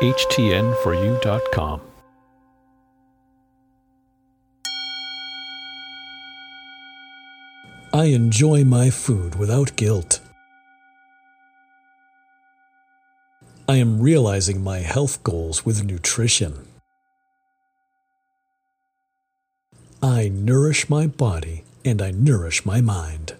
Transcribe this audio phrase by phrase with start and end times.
[0.00, 1.80] HTN4U.com.
[7.92, 10.20] I enjoy my food without guilt.
[13.68, 16.68] I am realizing my health goals with nutrition.
[20.00, 23.34] I nourish my body and I nourish my mind.